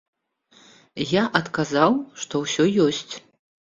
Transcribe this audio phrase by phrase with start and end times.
[1.11, 3.13] Я адказаў, што ўсё ёсць.